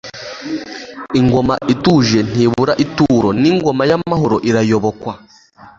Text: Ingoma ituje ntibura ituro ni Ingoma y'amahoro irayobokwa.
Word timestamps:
Ingoma 1.19 1.53
ituje 1.73 2.19
ntibura 2.31 2.73
ituro 2.85 3.29
ni 3.39 3.47
Ingoma 3.51 3.83
y'amahoro 3.89 4.37
irayobokwa. 4.49 5.13